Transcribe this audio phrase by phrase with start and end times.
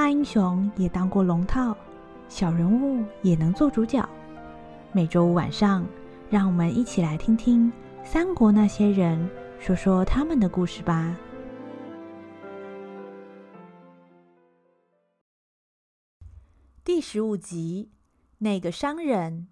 [0.00, 1.76] 大英雄也当过龙套，
[2.26, 4.02] 小人物也能做主角。
[4.92, 5.86] 每周五晚上，
[6.30, 7.70] 让我们一起来听听
[8.02, 9.28] 三国那些人
[9.58, 11.14] 说说他们的故事吧。
[16.82, 17.90] 第十五集，
[18.38, 19.48] 那个商人。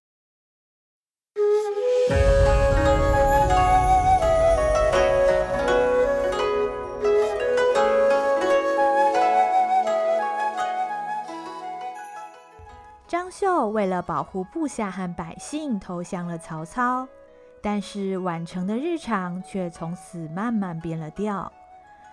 [13.40, 17.06] 张绣为了保护部下和百姓，投降了曹操，
[17.62, 21.52] 但是宛城的日常却从此慢慢变了调。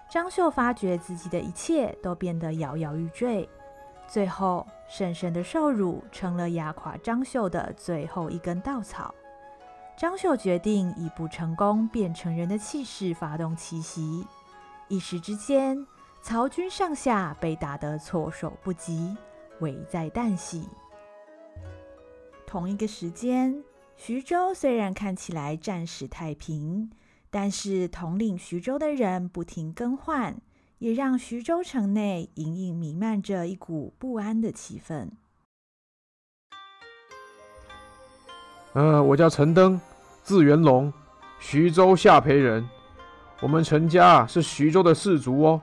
[0.08, 3.50] 张绣发觉自己的一切都变得摇摇欲坠。
[4.08, 9.12] 最后，婶婶的受辱成了压垮张绣的最后一根稻草。
[9.98, 14.28] 张绣决定以不成功便成仁的气势发动奇袭，
[14.90, 15.88] 一时之间，
[16.22, 19.17] 曹军上下被打得措手不及，
[19.60, 20.70] 危在旦夕。
[22.48, 23.64] 同一个时间，
[23.98, 26.90] 徐州虽然看起来暂时太平，
[27.30, 30.36] 但是统领徐州的人不停更换。
[30.78, 35.10] 也让徐州城内隐隐弥漫着一股不安的气氛。
[38.73, 39.80] 呃，我叫陈登，
[40.22, 40.92] 字元龙，
[41.40, 42.68] 徐州下邳人。
[43.42, 45.62] 我们陈家是徐州的士族哦。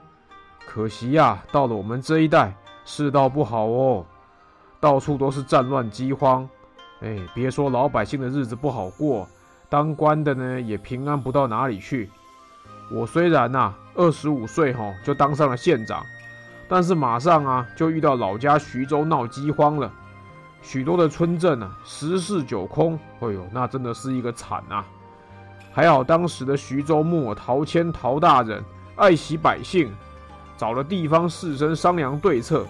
[0.65, 4.03] 可惜呀，到了我们这一代，世道不好哦，
[4.79, 6.49] 到处都是战乱饥荒。
[7.03, 9.27] 哎，别说老百姓的日子不好过，
[9.69, 12.09] 当官的呢也平安不到哪里去。
[12.89, 16.01] 我虽然呐、二十五岁哈就当上了县长，
[16.69, 19.91] 但是马上啊就遇到老家徐州闹饥荒了，
[20.61, 24.85] 许多的村镇啊十室九空，哎呦，那真的是一个惨啊！
[25.73, 28.63] 还好当时的徐州牧陶谦陶大人
[28.95, 29.91] 爱惜百姓，
[30.55, 32.65] 找了地方士绅商量对策。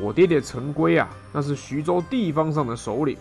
[0.00, 3.16] 我爹爹陈规啊，那是徐州地方上的首领，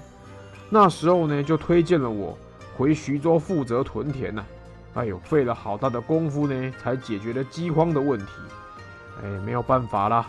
[0.73, 2.37] 那时候呢就推荐了我
[2.77, 4.43] 回徐州负责屯田呢、
[4.93, 8.31] 哎呦，费了好大的功夫呢，才解决了饥荒的问题。
[9.21, 10.25] 哎，没有办法啦，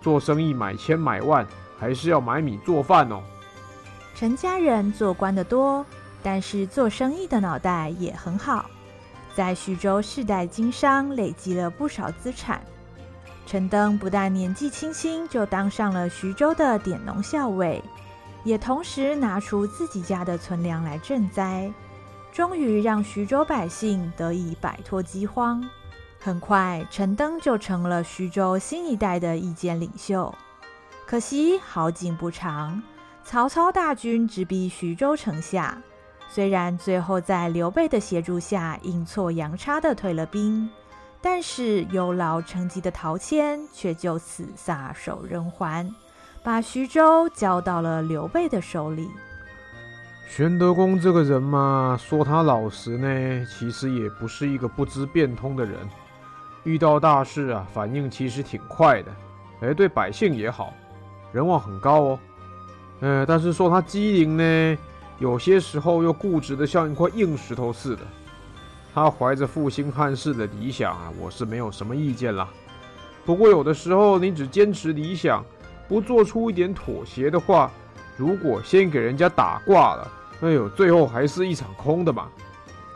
[0.00, 1.44] 做生意买千买万，
[1.76, 3.20] 还是要买米做饭哦。
[4.14, 5.84] 陈家人做官的多，
[6.22, 8.70] 但是做生意的脑袋也很好，
[9.34, 12.62] 在徐州世代经商，累积了不少资产。
[13.44, 17.82] 陈登不但年纪轻轻就当上了徐州的典农校尉，
[18.44, 21.72] 也同时拿出自己家的存粮来赈灾。
[22.32, 25.62] 终于让徐州百姓得以摆脱饥荒。
[26.20, 30.32] 很快，陈登就成了徐州新一代的意见领袖。
[31.06, 32.80] 可惜好景不长，
[33.24, 35.82] 曹操大军直逼徐州城下。
[36.28, 40.70] 虽然最后在刘备的协助下阴错阳差的退了兵，
[41.20, 45.92] 但是有劳成疾的陶谦却就此撒手人寰，
[46.42, 49.10] 把徐州交到了刘备的手里。
[50.26, 55.76] 玄德公这个人嘛，说他老实呢，其实也不是一个不知变通的人。
[56.64, 59.12] 遇到大事啊，反应其实挺快的。
[59.60, 60.72] 哎，对百姓也好，
[61.32, 62.18] 人望很高哦。
[63.00, 64.78] 呃，但是说他机灵呢，
[65.18, 68.02] 有些时候又固执的像一块硬石头似的。
[68.94, 72.48] 他怀着复兴汉室的理想啊，我是没有什么意见啦。
[73.26, 75.44] 不过有的时候你只坚持理想，
[75.90, 77.68] 不做出一点妥协的话，
[78.16, 80.08] 如果先给人家打挂了。
[80.40, 82.28] 哎呦，最后还是一场空的嘛。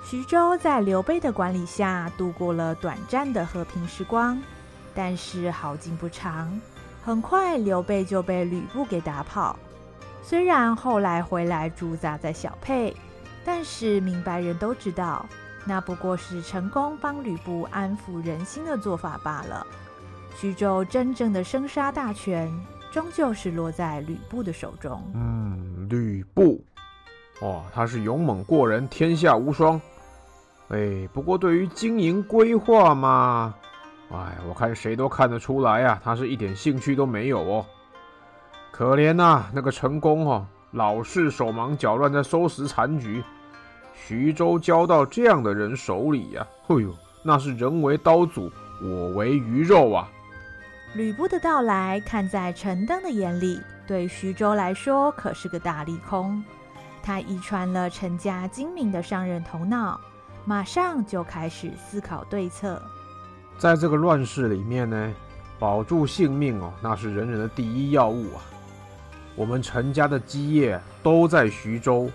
[0.05, 4.41] 徐州在刘备的管理下度过了短暂的和平时光，
[4.95, 6.61] 但是好景不长，
[7.05, 9.59] 很快刘备就被吕布给打跑。
[10.23, 12.95] 虽然后来回来驻扎在小沛，
[13.45, 15.27] 但是明白人都知道，
[15.65, 19.67] 那不过是成功帮吕布安抚人心的做法罢了。
[20.37, 22.53] 徐州真正的生杀大权，
[22.95, 25.03] 终究是落在吕布的手中。
[25.15, 26.65] 嗯，吕布。
[27.41, 29.81] 哦，他是勇猛过人，天下无双。
[30.69, 33.53] 哎，不过对于经营规划嘛，
[34.13, 37.67] 哎，我看谁都看得出来呀，他是一点兴趣都没有哦。
[38.71, 43.21] 可怜呐，那个陈宫哦，老是手忙脚乱在收拾残局。
[43.93, 48.49] 徐州交到这样的人手里呀，哎呦，那是人为刀俎，
[48.81, 50.09] 我为鱼肉啊。
[50.95, 56.43] 吕布的到来，看在陈登的眼里，对徐州来说可是个大利空。
[57.03, 60.01] 他遗传了陈家精明的商人头脑，
[60.45, 62.81] 马上就开始思考对策。
[63.59, 65.13] 在这个乱世里面呢，
[65.59, 68.39] 保住性命哦，那是人人的第一要务啊。
[69.35, 72.09] 我们陈家的基业都在徐州。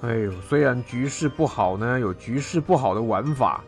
[0.00, 3.62] 哎呦，虽然局势不好呢，有局势不好的玩法，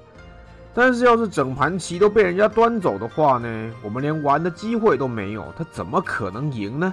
[0.74, 6.92] 但是要是整盘棋都被人家端走的话呢，我们连玩的机会都没有，他怎么可能赢呢？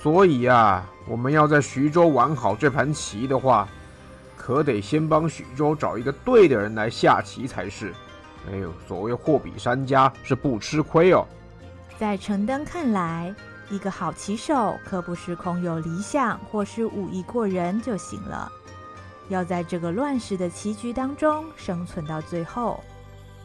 [0.00, 3.68] 所以呀，我们要在徐州玩好这盘棋的话，
[4.36, 7.92] 可得先帮徐州找一个对的人来下棋才是。
[8.50, 11.26] 哎呦，所谓货比三家是不吃亏哦。
[11.98, 13.34] 在陈登看来，
[13.68, 18.50] 一个好棋手可不是空有理想或是武艺过人就行了。
[19.28, 22.82] 要在这个乱世的棋局当中生存到最后，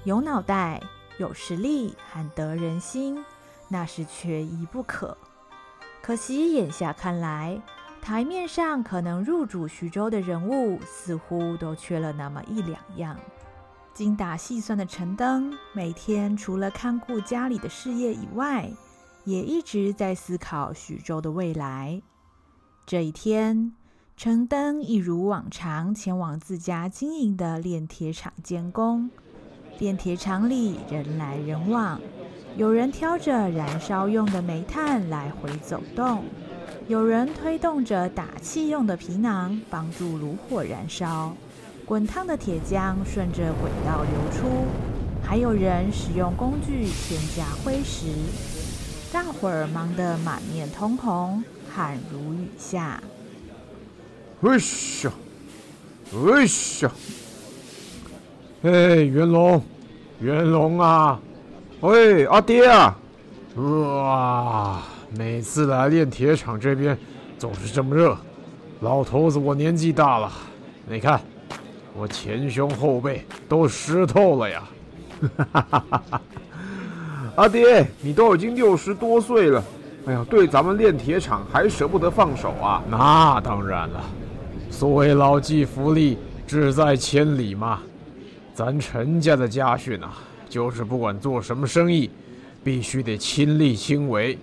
[0.06, 0.82] 有脑袋、
[1.18, 3.24] 有实力和得人心，
[3.68, 5.18] 那是缺一不可。
[6.02, 7.62] 可惜眼下看来，
[8.02, 13.18] 台面上可能入主徐州的人物，似乎都缺了那么一两样。
[13.94, 18.70] 精打细算的陈登，每天除了看顾家里的事业以外，
[19.26, 22.02] 也一直在思考徐州的未来。
[22.86, 23.74] 这一天。
[24.24, 29.10] 陈登一如往常前往自家经营的炼铁厂监工。
[29.80, 32.00] 炼铁厂里人来人往，
[32.56, 36.24] 有人挑着燃烧用的煤炭来回走动，
[36.88, 41.36] 有人推动着打气用的皮囊帮助炉火燃烧，
[41.86, 44.48] 滚烫的铁浆顺着轨道流出，
[45.22, 48.06] 还有人使用工具添加灰石，
[49.12, 53.04] 大伙儿忙得满面通红，汗如雨下。
[54.46, 54.58] 哎
[55.04, 55.12] 呀，
[56.14, 56.44] 哎
[56.82, 56.92] 呀，
[58.64, 59.64] 哎，元龙，
[60.20, 61.18] 元龙啊，
[61.80, 62.94] 喂，阿爹啊，
[63.56, 64.82] 哇，
[65.18, 66.98] 每次来炼铁厂这边
[67.40, 68.18] 总是这么热。
[68.82, 70.30] 老头子，我年纪大了，
[70.90, 71.22] 你看
[71.96, 74.64] 我前胸后背都湿透了呀。
[75.38, 76.22] 哈哈哈哈哈！
[77.38, 79.64] 阿爹，你都已经六十多岁了，
[80.06, 82.84] 哎呀，对咱们炼铁厂还舍不得放手啊？
[82.90, 84.04] 那当然了。
[84.84, 87.80] 所谓老骥伏枥，志在千里嘛。
[88.54, 90.14] 咱陈家的家训啊，
[90.50, 92.10] 就是不管做什么生意，
[92.66, 94.38] 必须得亲力亲为。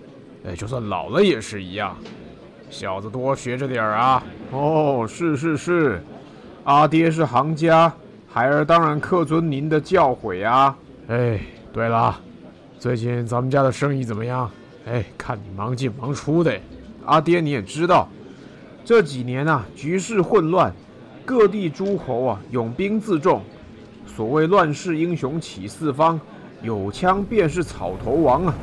[0.47, 1.95] 哎，就算老了也是一样。
[2.71, 4.23] 小子多学着点儿啊。
[4.51, 6.03] 哦，是是是，
[6.65, 7.93] 阿爹是行家，
[8.27, 10.75] 孩儿当然恪遵您的教诲啊。
[11.09, 11.39] 哎，
[11.71, 12.19] 对了，
[12.79, 14.51] 最近咱们家的生意怎么样？
[14.87, 16.59] 哎，看你忙进忙出的。
[17.05, 18.09] 阿爹你也知道。
[18.82, 20.75] 这几年啊，局势混乱，
[21.25, 23.43] 各地诸侯啊拥兵自重。
[24.06, 26.19] 所谓乱世英雄起四方，
[26.62, 28.55] 有枪便是草头王啊。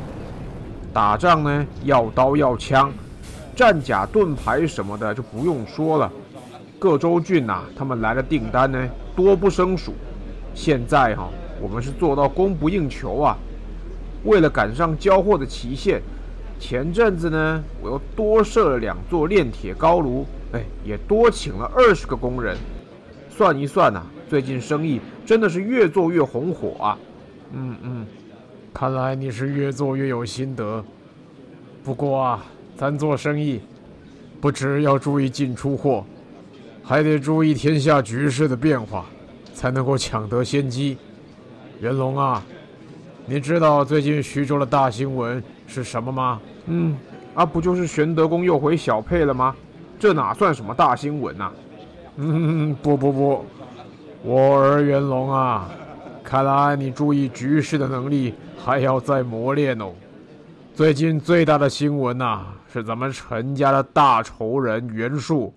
[0.91, 2.91] 打仗呢，要刀要枪，
[3.55, 6.11] 战甲盾牌什么的就不用说了。
[6.77, 9.93] 各州郡呐、他们来的订单呢，多不胜数。
[10.53, 11.29] 现在哈、
[11.61, 13.37] 我们是做到供不应求啊。
[14.25, 16.01] 为了赶上交货的期限。
[16.59, 22.57] 前阵子呢，我又多设了两座炼铁高炉，哎，也多请了二十个工人。
[23.29, 26.97] 算一算呐、最近生意真的是越做越红火啊。
[27.53, 28.07] 嗯嗯，
[28.73, 30.83] 看来你是越做越有心得。
[31.83, 32.45] 不过啊，
[32.75, 33.61] 咱做生意，
[34.41, 36.03] 不只要注意进出货，
[36.83, 39.05] 还得注意天下局势的变化，
[39.53, 40.97] 才能够抢得先机。
[41.79, 42.43] 元龙啊，
[43.27, 46.41] 你知道最近徐州的大新闻是什么吗？
[46.65, 46.97] 嗯，
[47.35, 49.55] 啊，不就是玄德公又回小沛了吗？
[49.99, 51.53] 这哪算什么大新闻呐、啊？
[52.15, 53.45] 嗯，不不不，
[54.23, 55.69] 我儿元龙啊，
[56.23, 59.91] 看来你注意局势的能力还要再磨练哦。
[60.73, 65.53] 最近最大的新闻呐、啊，是咱们陈家的大仇人袁术，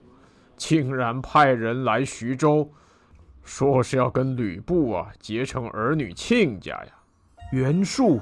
[0.57, 2.69] 竟然派人来徐州，
[3.45, 6.93] 说是要跟吕布啊结成儿女亲家呀。
[7.53, 8.21] 袁术。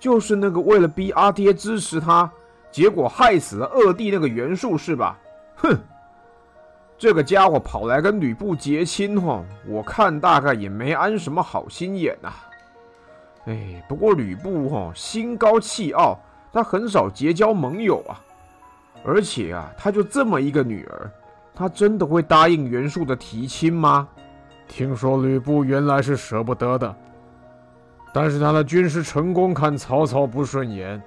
[0.00, 2.28] 就是那个为了逼阿爹支持他，
[2.72, 5.16] 结果害死了二弟那个袁术是吧？
[5.56, 5.78] 哼，
[6.96, 12.34] 这个家伙跑来跟吕布结亲哈，我看大概也没安什么好心眼呐、啊。
[13.44, 16.18] 哎，不过吕布哈心高气傲，
[16.52, 18.18] 他很少结交盟友啊。
[19.04, 21.10] 而且啊，他就这么一个女儿，
[21.54, 24.08] 他真的会答应袁术的提亲吗？
[24.68, 26.96] 听说吕布原来是舍不得的。
[28.12, 31.00] 但是他的军事成功看曹操不顺眼，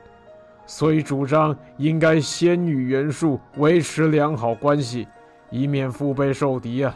[0.65, 5.07] 所以主张应该先与袁术维持良好关系，
[5.49, 6.95] 以免腹背受敌啊。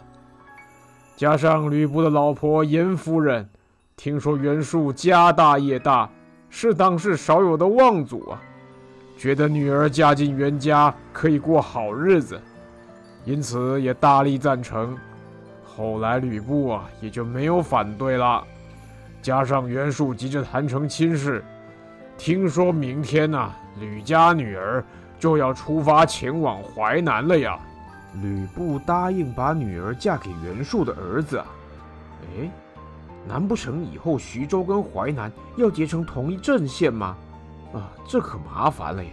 [1.16, 3.50] 加上吕布的老婆严夫人，
[3.96, 6.10] 听说袁术家大业大，
[6.50, 8.42] 是当世少有的望族啊，
[9.18, 12.40] 觉得女儿嫁进袁家可以过好日子，
[13.26, 14.96] 因此也大力赞成。
[15.66, 18.44] 后来吕布啊也就没有反对了。
[19.28, 21.44] 加上袁术急着谈成亲事，
[22.18, 24.82] 听说明天呐、吕家女儿
[25.20, 27.60] 就要出发前往淮南了呀。
[28.22, 31.46] 吕布答应把女儿嫁给袁术的儿子啊？
[32.40, 32.50] 哎，
[33.28, 37.18] 难不成以后徐州跟淮南要结成同一阵线吗？
[37.74, 39.12] 啊，这可麻烦了耶！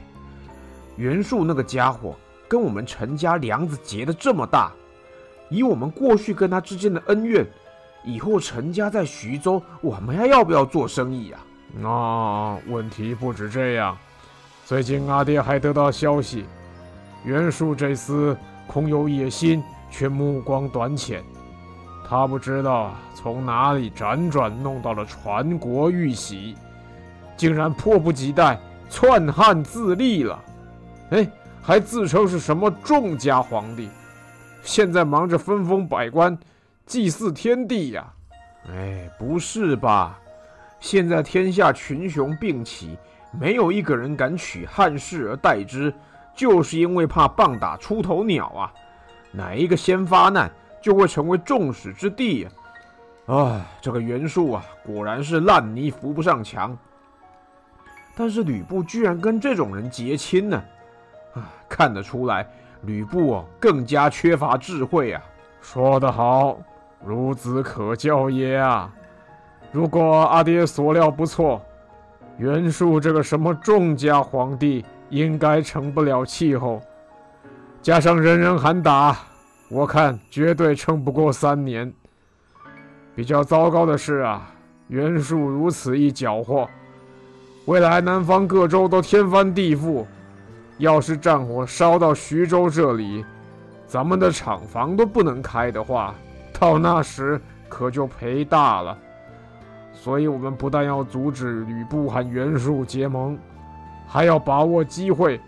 [0.94, 2.14] 袁术那个家伙
[2.46, 4.70] 跟我们陈家梁子结得这么大，
[5.48, 7.44] 以我们过去跟他之间的恩怨，
[8.04, 11.40] 以后陈家在徐州，我们还要不要做生意啊？
[11.76, 13.96] 那、啊、问题不止这样，
[14.64, 16.44] 最近阿爹还得到消息，
[17.24, 21.24] 袁术这厮空有野心，却目光短浅。
[22.06, 26.54] 他不知道从哪里辗转弄到了传国玉玺，
[27.36, 30.38] 竟然迫不及待篡汉自立了。
[31.10, 31.26] 哎，
[31.62, 33.88] 还自称是什么众家皇帝，
[34.62, 36.36] 现在忙着分封百官，
[36.86, 38.12] 祭祀天地呀！
[38.70, 40.18] 哎，不是吧？
[40.78, 42.98] 现在天下群雄并起，
[43.30, 45.92] 没有一个人敢取汉室而代之，
[46.34, 48.72] 就是因为怕棒打出头鸟啊！
[49.32, 50.50] 哪一个先发难，
[50.82, 52.50] 就会成为众矢之的呀！
[53.26, 56.76] 哎，这个袁术啊，果然是烂泥扶不上墙。
[58.14, 60.62] 但是吕布居然跟这种人结亲呢？
[61.32, 62.46] 啊，看得出来，
[62.82, 65.22] 吕布啊更加缺乏智慧啊！
[65.62, 66.58] 说得好，
[67.06, 68.92] 孺子可教也啊！
[69.72, 71.60] 如果阿爹所料不错，
[72.38, 76.80] 袁术这个什么众家皇帝应该成不了气候，
[77.82, 79.16] 加上人人喊打。
[79.68, 81.92] 我看绝对撑不过三年。
[83.14, 84.50] 比较糟糕的是啊，
[84.88, 86.68] 袁术如此一搅和，
[87.66, 90.04] 未来南方各州都天翻地覆。
[90.78, 93.24] 要是战火烧到徐州这里，
[93.86, 96.14] 咱们的厂房都不能开的话，
[96.58, 98.96] 到那时可就赔大了。
[99.92, 103.38] 所以，我们不但要阻止吕布和袁术结盟，
[104.06, 105.40] 还要把握机会，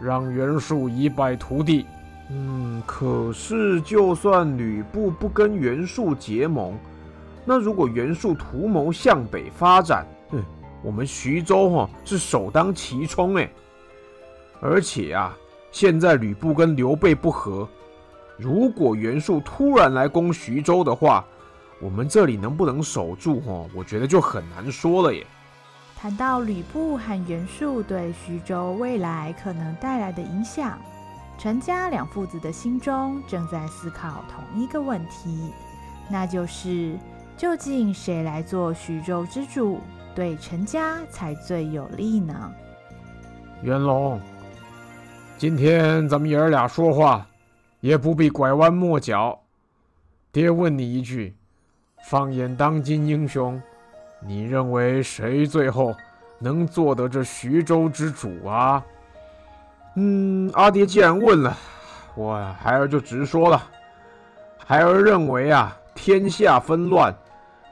[0.00, 1.86] 让袁术一败涂地。
[2.30, 6.76] 嗯，可是就算吕布不跟袁术结盟，
[7.44, 10.42] 那如果袁术图谋向北发展，嗯，
[10.82, 13.48] 我们徐州哈、哦、是首当其冲哎。
[14.60, 15.36] 而且啊，
[15.70, 17.68] 现在吕布跟刘备不和，
[18.40, 21.22] 如果袁术突然来攻徐州的话，
[21.78, 23.66] 我们这里能不能守住哈？
[23.74, 25.26] 我觉得就很难说了耶。
[25.94, 30.78] 谈到吕布和袁术对徐州未来可能带来的影响。
[31.36, 35.52] 陈家两父子的心中正在思考同一个问题，
[36.08, 36.98] 那就是
[37.36, 39.80] 究竟谁来做徐州之主，
[40.14, 42.50] 对陈家才最有利呢？
[43.62, 44.18] 袁龙，
[45.36, 47.26] 今天咱们爷儿俩说话，
[47.80, 49.38] 也不必拐弯抹角。
[50.32, 51.34] 爹问你一句：
[52.08, 53.60] 放眼当今英雄，
[54.20, 55.94] 你认为谁最后
[56.38, 58.84] 能做得这徐州之主啊？
[59.96, 61.56] 嗯，阿爹既然问了，
[62.14, 63.66] 我孩儿就直说了。
[64.58, 67.12] 孩儿认为啊，天下纷乱，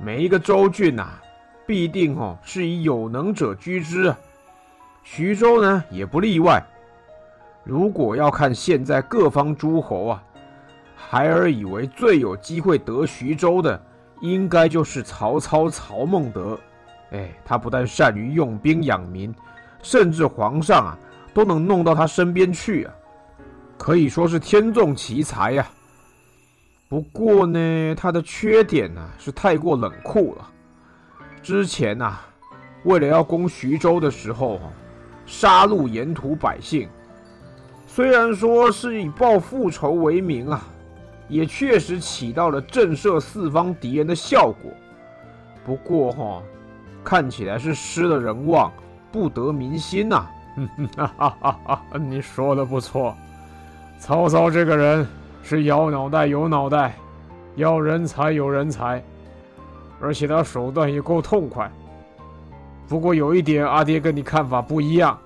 [0.00, 1.12] 每一个州郡呐、
[1.64, 4.12] 必定哦是以有能者居之。
[5.04, 6.60] 徐州呢也不例外。
[7.68, 10.24] 如果要看现在各方诸侯啊，
[10.96, 13.78] 孩儿以为最有机会得徐州的，
[14.22, 16.58] 应该就是曹操曹孟德。
[17.10, 19.34] 哎，他不但善于用兵养民，
[19.82, 20.98] 甚至皇上啊。
[21.34, 22.94] 都能弄到他身边去啊，
[23.76, 25.68] 可以说是天纵奇才呀。
[26.88, 30.50] 不过呢，他的缺点呢是太过冷酷了。
[31.40, 32.18] 之前呐，
[32.82, 34.58] 为了要攻徐州的时候，
[35.26, 36.88] 杀戮沿途百姓，
[37.90, 40.62] 虽然说是以报复仇为名啊，
[41.26, 44.70] 也确实起到了震慑四方敌人的效果。
[45.64, 46.42] 不过哈，
[47.02, 48.70] 看起来是失了人望，
[49.10, 50.28] 不得民心呐。
[50.96, 53.16] 哈哈哈哈你说的不错，
[53.98, 55.04] 曹操这个人
[55.42, 56.94] 是要脑袋有脑袋，
[57.56, 59.02] 要人才有人才，
[59.98, 61.70] 而且他手段也够痛快。
[62.86, 65.18] 不过有一点，阿爹跟你看法不一样。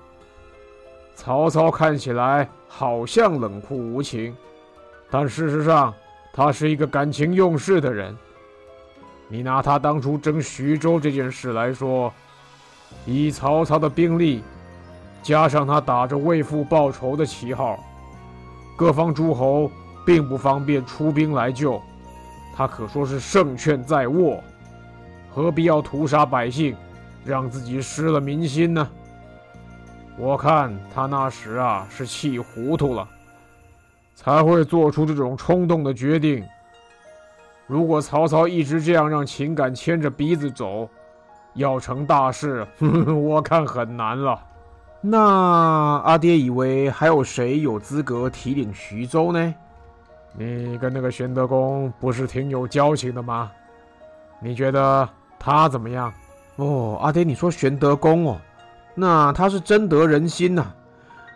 [1.15, 4.35] 曹操看起来好像冷酷无情，
[5.09, 5.93] 但事实上
[6.33, 8.15] 他是一个感情用事的人。
[9.29, 12.13] 你拿他当初争徐州这件事来说，
[13.05, 14.43] 以曹操的兵力。
[15.21, 17.79] 加上他打着为父报仇的旗号，
[18.75, 19.71] 各方诸侯
[20.05, 21.81] 并不方便出兵来救，
[22.53, 24.43] 他可说是胜券在握，
[25.33, 26.75] 何必要屠杀百姓，
[27.23, 28.89] 让自己失了民心呢？
[30.17, 33.07] 我看他那时啊是气糊涂了，
[34.15, 36.43] 才会做出这种冲动的决定。
[37.65, 40.87] 如果曹操一直这样让情感牵着鼻子走，
[41.55, 44.39] 要成大事，呵呵，我看很难了。
[45.01, 45.19] 那
[46.05, 49.53] 阿爹以为还有谁有资格提领徐州呢？
[50.35, 53.51] 你跟那个玄德公不是挺有交情的吗？
[54.39, 55.07] 你觉得
[55.39, 56.13] 他怎么样？
[56.57, 58.37] 哦，阿爹，你说玄德公哦，
[58.95, 60.71] 那他是真得人心呐、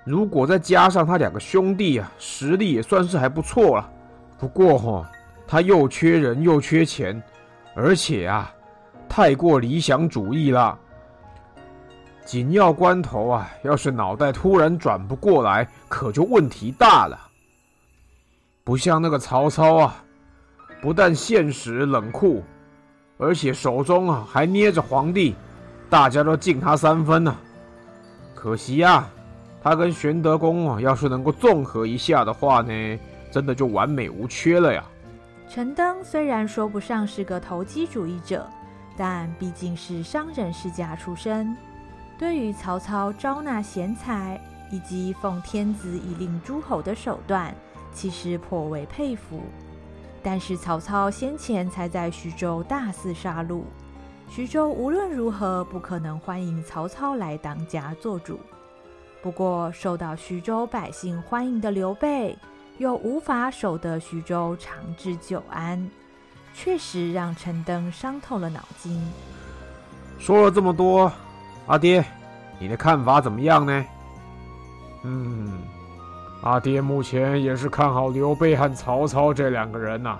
[0.03, 3.89] 如果再加上他两个兄弟啊，实力也算是还不错了。
[4.37, 5.05] 不过哈、哦，
[5.47, 7.21] 他又缺人又缺钱，
[7.75, 8.53] 而且啊，
[9.09, 10.77] 太过理想主义了。
[12.23, 17.19] 紧要关头啊，要是脑袋突然转不过来，可就问题大了。
[18.63, 20.03] 不像那个曹操啊，
[20.81, 22.43] 不但现实冷酷，
[23.17, 25.35] 而且手中啊还捏着皇帝，
[25.89, 27.35] 大家都敬他三分呢、
[28.39, 29.09] 可惜呀，
[29.63, 32.99] 他跟玄德公啊，要是能够综合一下的话呢，
[33.31, 34.83] 真的就完美无缺了呀。
[35.49, 38.47] 陈登虽然说不上是个投机主义者，
[38.95, 41.57] 但毕竟是商人世家出身。
[42.19, 44.39] 对于曹操招纳贤才
[44.71, 47.51] 以及奉天子以令诸侯的手段，
[47.91, 49.41] 其实颇为佩服。
[50.21, 53.63] 但是曹操先前才在徐州大肆杀戮，
[54.29, 58.39] 徐州无论如何不可能欢迎曹操来当家做主。
[59.21, 62.37] 不过受到徐州百姓欢迎的刘备，
[62.77, 65.89] 又无法守得徐州长治久安，
[66.53, 69.01] 确实让陈登伤透了脑筋。
[70.19, 71.11] 说了这么多。
[71.65, 72.05] 阿爹，
[72.59, 73.85] 你的看法怎么样呢？
[75.03, 75.61] 嗯，
[76.43, 80.19] 阿爹目前也是看好刘备和曹操这两个人呐、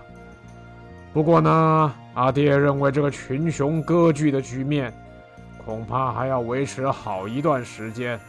[1.17, 4.93] 不过呢，阿爹认为这个群雄割据的局面，
[5.65, 8.19] 恐怕还要维持好一段时间，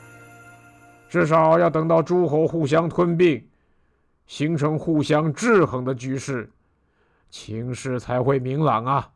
[1.07, 3.47] 至少要等到诸侯互相吞并，
[4.27, 6.49] 形成互相制衡的局势，
[7.29, 9.11] 情势才会明朗啊。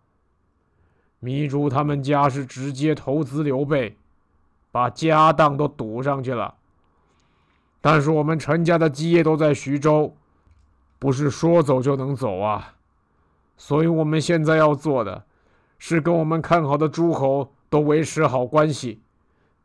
[1.23, 3.97] 糜竺他们家是直接投资刘备，
[4.71, 6.57] 把家当都赌上去了。
[7.81, 10.15] 但是我们陈家的基业都在徐州，
[10.99, 12.75] 不是说走就能走啊。
[13.65, 15.23] 所以我们现在要做的，
[15.79, 19.01] 是跟我们看好的诸侯都维持好关系，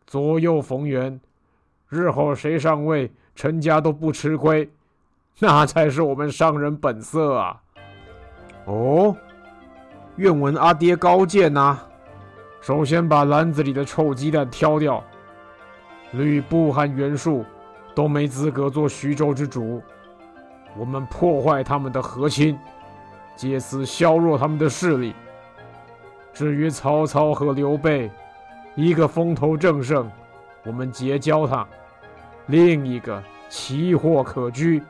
[0.06, 1.19] 左右逢源，
[1.89, 4.69] 日后谁上位，陈家都不吃亏，
[5.41, 7.60] 那才是我们商人本色啊。
[8.65, 9.17] 哦。
[10.17, 11.88] 愿闻阿爹高见呐、啊！
[12.62, 15.04] 首先把篮子里的臭鸡蛋挑掉，
[16.12, 17.43] 吕布和袁术
[17.95, 19.82] 都没资格做徐州之主。
[20.78, 22.56] 我们破坏他们的和亲，
[23.38, 25.15] 借此削弱他们的势力。
[26.34, 28.12] 至于曹操和刘备，
[28.76, 30.12] 一个风头正盛，
[30.65, 31.65] 我们结交他；
[32.47, 34.84] 另一个奇货可居，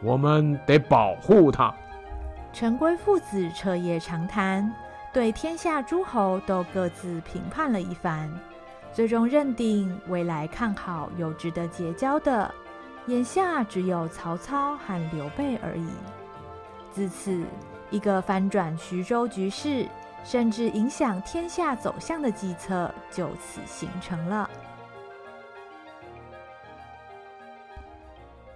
[0.00, 1.74] 我们得保护他。
[2.52, 4.72] 陈规父子彻夜长谈，
[5.12, 8.30] 对天下诸侯都各自评判了一番，
[8.92, 12.50] 最终认定未来看好有值得结交的，
[13.06, 15.88] 眼下只有曹操和刘备而已。
[16.90, 17.44] 自此，
[17.90, 19.86] 一个翻转徐州局势，
[20.24, 24.48] 甚至影响天下走向的计策就此形成了。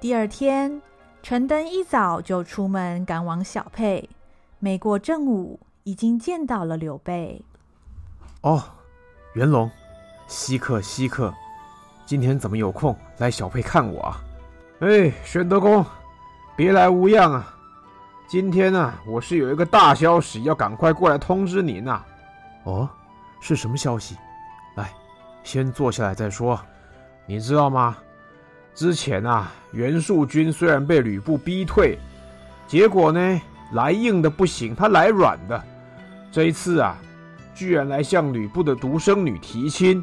[0.01, 0.81] 第二天。
[1.25, 4.11] 陈登一早就出门赶往小沛，
[4.59, 7.41] 没过正午，已经见到了刘备。
[8.41, 8.61] 哦，
[9.35, 9.71] 元龙，
[10.27, 11.33] 稀客稀客，
[12.05, 14.21] 今天怎么有空来小沛看我啊？
[14.81, 15.87] 哎，玄德公，
[16.57, 17.57] 别来无恙啊！
[18.33, 22.03] 今天呢、我是有一个大消息要赶快过来通知您呐。
[22.65, 22.89] 哦，
[23.43, 24.17] 是什么消息？
[24.75, 24.91] 来，
[25.45, 26.59] 先坐下来再说。
[27.27, 27.95] 你知道吗？
[28.75, 31.99] 之前啊，袁术军虽然被吕布逼退，
[32.67, 33.41] 结果呢，
[33.73, 35.63] 来硬的不行，他来软的。
[36.31, 36.97] 这一次啊，
[37.55, 40.03] 居然来向吕布的独生女提亲。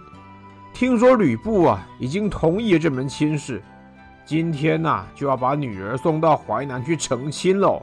[0.71, 3.59] 听说吕布啊，已经同意了这门亲事，
[4.23, 7.81] 今天呐、就要把女儿送到淮南去成亲喽。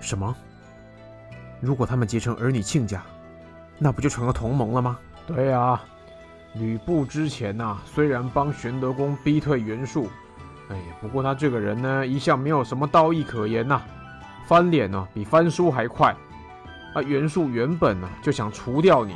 [0.00, 0.34] 什么？
[1.60, 3.02] 如果他们结成儿女亲家，
[3.78, 4.98] 那不就成了同盟了吗？
[5.26, 5.82] 对、啊。
[6.54, 10.10] 吕布之前呐、啊，虽然帮玄德公逼退袁术，
[10.68, 13.86] 哎，不过他这个人呢，一向没有什么道义可言呐、啊，
[14.48, 16.12] 翻脸呢、啊、比翻书还快。
[16.92, 19.14] 啊，袁术原本呢、啊、就想除掉你，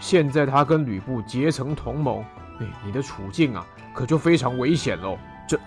[0.00, 2.24] 现在他跟吕布结成同盟，
[2.60, 5.18] 哎，你的处境啊可就非常危险喽。
[5.46, 5.60] 这，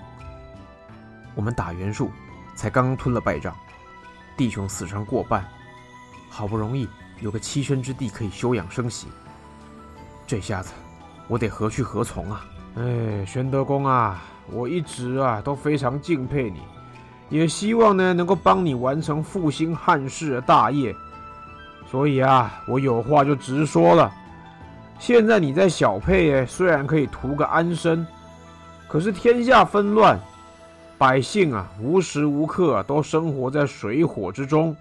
[1.36, 2.12] 我们打袁术
[2.55, 3.55] 才刚刚吞了败仗，
[4.38, 5.43] 弟兄死伤过半，
[6.30, 6.88] 好不容易
[7.19, 9.08] 有个栖身之地可以休养生息，
[10.28, 10.71] 这下子。
[11.28, 12.45] 我得何去何从啊？
[12.76, 14.21] 哎，玄德公啊，
[14.52, 16.62] 我一直啊都非常敬佩你，
[17.30, 20.95] 也希望呢能够帮你完成复兴汉室的大业。
[21.89, 24.13] 所以啊，我有话就直说了。
[25.00, 28.06] 现在你在小沛，虽然可以图个安身，
[28.88, 30.19] 可是天下纷乱，
[30.97, 34.75] 百姓啊无时无刻都生活在水火之中。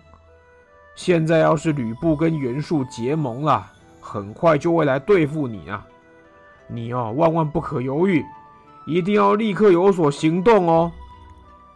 [0.94, 5.86] 现在要是吕布跟袁术结盟了，很快就会来对付你啊！
[6.68, 8.24] 你哦，万万不可犹豫，
[8.86, 10.90] 一定要立刻有所行动哦！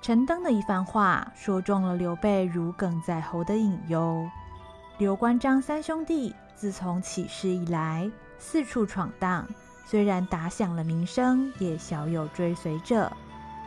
[0.00, 4.26] 陈登的一番话说中了刘备如鲠在喉的隐忧。
[4.96, 9.46] 刘关张三兄弟自从起事以来，四处闯荡，
[9.84, 13.12] 虽然打响了名声，也小有追随者，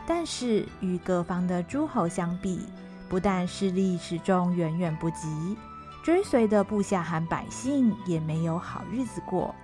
[0.06, 2.66] 但是与各方的诸侯相比，
[3.08, 5.56] 不但势力始终远远不及，
[6.02, 9.54] 追随的部下和百姓也没有好日子过。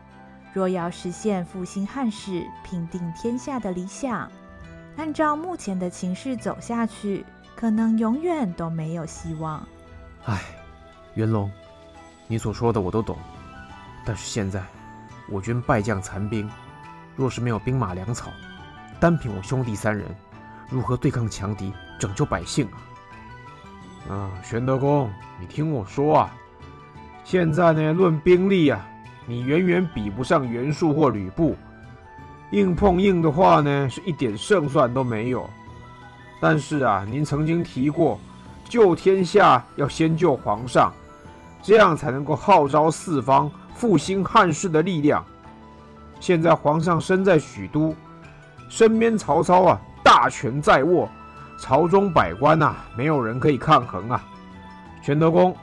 [0.53, 4.31] 若要实现复兴汉室、平定天下的理想，
[4.97, 7.25] 按照目前的情势走下去，
[7.55, 9.65] 可能永远都没有希望。
[10.25, 10.43] 唉，
[11.15, 11.51] 元龙，
[12.27, 13.17] 你所说的我都懂，
[14.05, 14.63] 但是现在
[15.29, 16.51] 我军败将残兵，
[17.15, 18.31] 若是没有兵马粮草，
[18.99, 20.05] 单凭我兄弟三人，
[20.71, 22.67] 如何对抗强敌、拯救百姓
[24.09, 24.15] 啊？
[24.15, 26.31] 啊，玄德公，你听我说啊，
[27.25, 28.87] 现在呢，论兵力啊，
[29.27, 31.57] 你远远比不上袁术或吕布。
[32.53, 35.49] 硬碰硬的话呢，是一点胜算都没有。
[36.41, 38.19] 但是啊，您曾经提过，
[38.65, 40.93] 救天下要先救皇上，
[41.63, 45.25] 这样才能够号召四方复兴汉室的力量。
[46.19, 47.95] 现在皇上身在许都，
[48.69, 49.81] 身边曹操啊，
[50.21, 51.09] 大权在握，
[51.57, 54.23] 朝中百官呐、啊，没有人可以抗衡啊。
[55.01, 55.57] 玄德公，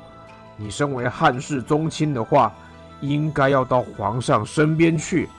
[0.56, 2.52] 你身为汉室宗亲的话，
[3.00, 5.30] 应该要到皇上身边去。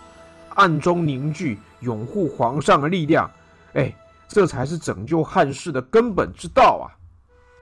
[0.51, 3.29] 暗中凝聚拥护皇上的力量，
[3.75, 3.93] 哎，
[4.29, 6.87] 这才是拯救汉室的根本之道啊！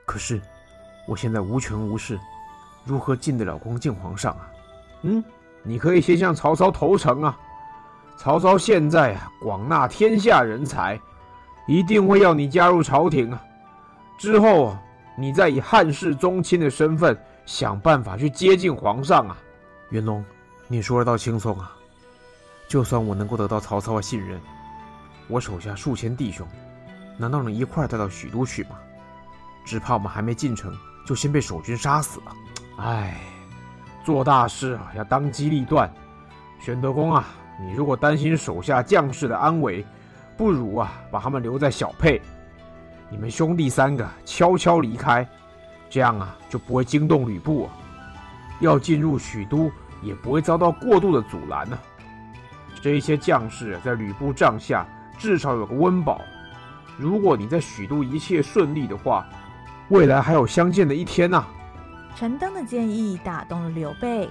[0.04, 0.38] 可是，
[1.08, 2.20] 我现在无权无势，
[2.84, 4.50] 如何进得了宫见皇上啊？
[5.04, 5.24] 嗯，
[5.62, 7.38] 你可以先向曹操投诚啊！
[8.18, 11.00] 曹操现在啊，广纳天下人才，
[11.66, 13.42] 一定会要你加入朝廷啊！
[14.18, 14.82] 之后啊，
[15.16, 19.36] 你再以汉室宗亲的身份，想办法去接近皇上啊！
[19.90, 20.24] 云龙，
[20.68, 21.72] 你说的倒轻松啊！
[22.68, 24.40] 就算我能够得到曹操的信任，
[25.28, 26.46] 我手下数千弟兄，
[27.18, 28.70] 难道能一块带到许都去吗？
[29.64, 30.72] 只怕我们还没进城，
[31.04, 32.32] 就先被守军杀死了。
[32.78, 33.20] 唉，
[34.04, 35.92] 做大事啊，要当机立断。
[36.60, 37.26] 玄德公啊，
[37.60, 39.84] 你如果担心手下将士的安危，
[40.36, 42.20] 不如啊，把他们留在小沛。
[43.08, 45.26] 你们兄弟三个悄悄离开，
[45.88, 47.68] 这样啊，就不会惊动吕布。
[48.60, 49.70] 要进入许都，
[50.02, 51.82] 也不会遭到过度的阻拦呢、啊。
[52.82, 54.86] 这些将士在吕布帐下
[55.18, 56.20] 至少有个温饱。
[56.98, 59.26] 如果你在许都一切顺利的话，
[59.88, 61.44] 未来还有相见的一天呐、
[62.16, 64.28] 陈登的建议打动了刘备。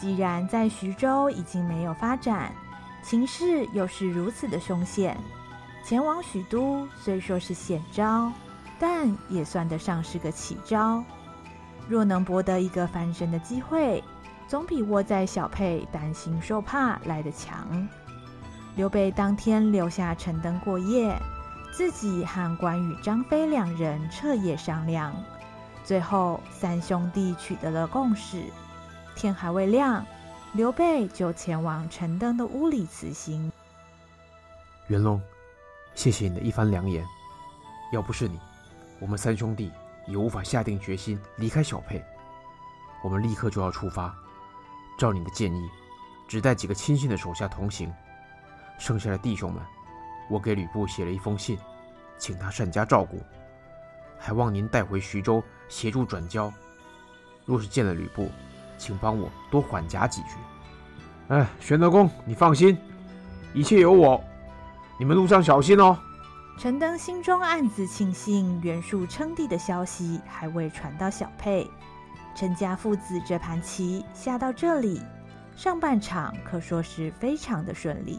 [0.00, 2.52] 既然在徐州已经没有发展，
[3.02, 5.16] 情势又是如此的凶险，
[5.84, 8.30] 前往许都虽说是险招，
[8.78, 11.02] 但也算得上是个奇招。
[11.88, 14.02] 若能博得一个翻身的机会，
[14.46, 17.88] 总比窝在小沛担惊受怕来得强。
[18.76, 21.16] 刘备当天留下陈登过夜，
[21.72, 25.12] 自己和关羽、张飞两人彻夜商量，
[25.82, 28.44] 最后三兄弟取得了共识。
[29.16, 30.06] 天还未亮，
[30.52, 33.52] 刘备就前往陈登的屋里辞行。
[34.88, 35.22] 袁龙，
[35.94, 37.06] 谢谢你的一番良言。
[37.92, 38.36] 要不是你，
[38.98, 39.70] 我们三兄弟
[40.08, 42.04] 也无法下定决心离开小沛。
[43.04, 44.12] 我们立刻就要出发。
[44.98, 45.70] 照你的建议，
[46.26, 47.92] 只带几个亲信的手下同行，
[48.76, 49.62] 剩下的弟兄们，
[50.28, 51.56] 我给吕布写了一封信，
[52.18, 53.22] 请他善加照顾，
[54.18, 56.52] 还望您带回徐州协助转交。
[57.46, 58.28] 若是见了吕布，
[58.80, 60.28] 请帮我多缓颊几句。
[61.28, 62.76] 哎，玄德公，你放心，
[63.52, 64.18] 一切有我。
[64.98, 65.96] 你们路上小心哦。
[66.58, 71.70] 陈登心中暗自庆幸，袁术称帝的消息还未传到小沛。
[72.34, 75.00] 陈家父子这盘棋下到这里，
[75.54, 78.18] 上半场可说是非常的顺利。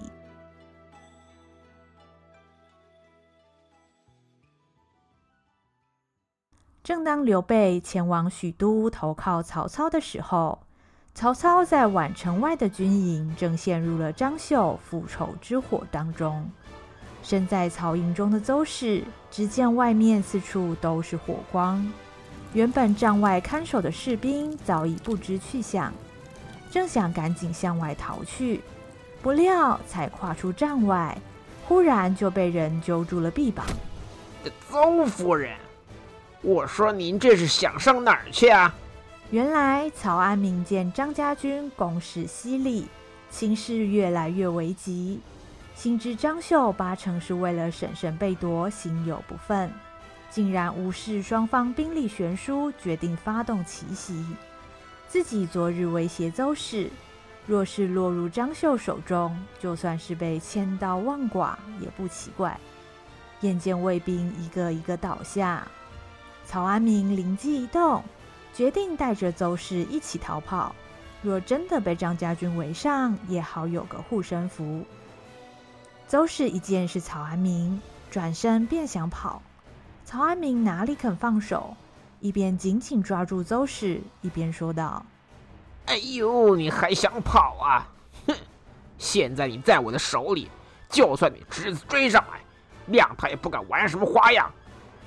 [6.92, 10.60] 正当刘备前往许都投靠曹操的时候，
[11.16, 16.52] 曹操在宛城外的军营正陷入了张绣复仇之火当中。
[17.24, 21.90] 身在曹营中的邹氏，只见外面四处都是火光。
[22.52, 25.94] 原本帐外看守的士兵早已不知去向，
[26.70, 28.60] 正想赶紧向外逃去，
[29.22, 31.18] 不料才跨出帐外，
[31.70, 33.66] 忽然就被人揪住了臂膀。
[34.70, 35.56] 邹夫人，
[36.42, 38.74] 我说您这是想上哪儿去啊？
[39.30, 42.88] 原来曹安民见张家军攻势犀利，
[43.30, 45.22] 情势越来越危急，
[45.76, 49.72] 心知张绣八成是为了婶婶被夺，心有不忿。
[50.30, 54.26] 竟然无视双方兵力悬殊，决定发动奇袭。
[55.08, 56.90] 自己昨日威胁邹氏，
[57.46, 62.58] 若是落入张绣手中，就算是被千刀万剐也不奇怪。
[63.42, 65.68] 眼见卫兵一个一个倒下，
[66.46, 68.04] 曹安民灵机一动，
[68.54, 70.76] 决定带着邹氏一起逃跑。
[71.22, 74.84] 若真的被张家军围上，也好有个护身符。
[76.08, 79.42] 邹氏一见是曹安民，转身便想跑。
[80.04, 81.78] 曹安民哪里肯放手，
[82.20, 85.06] 一边紧紧抓住邹氏，一边说道
[85.86, 87.88] ：“哎呦，你还想跑啊？
[88.28, 88.36] 哼！
[88.98, 90.50] 现在你在我的手里，
[90.90, 92.42] 就算你侄子追上来，
[92.92, 94.52] 谅他也不敢玩什么花样。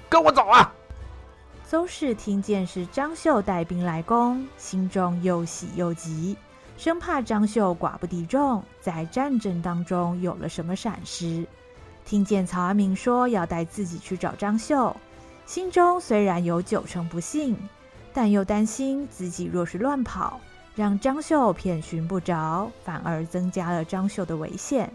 [0.09, 0.73] 跟我走啊！”
[1.67, 6.37] 邹氏听见是张绣带兵来攻，心中又喜又急，
[6.77, 11.45] 生怕张绣寡不敌众，在战争当中有了什么闪失。
[12.05, 14.95] 听见曹安民说要带自己去找张绣，
[15.47, 17.57] 心中虽然有九成不信，
[18.13, 20.39] 但又担心自己若是乱跑，
[20.77, 24.93] 让张绣遍寻不着，反而增加了张绣的危险。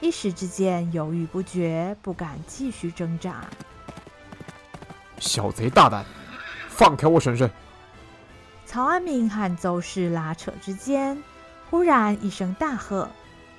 [0.00, 3.48] 一时之间犹豫不决，不敢继续挣扎。
[5.20, 6.04] 小贼大胆，
[6.68, 7.48] 放开我婶婶！
[8.66, 11.22] 曹安民和邹氏拉扯之间，
[11.68, 13.08] 忽然一声大喝。